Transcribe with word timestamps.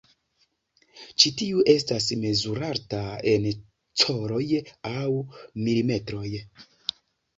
Ĉi 1.23 1.31
tiu 1.41 1.61
estas 1.73 2.07
mezurata 2.23 3.03
en 3.35 3.45
coloj 4.05 4.43
aŭ 4.97 5.07
milimetroj. 5.13 6.27